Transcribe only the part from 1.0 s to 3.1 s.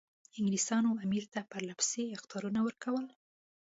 امیر ته پرله پسې اخطارونه ورکول.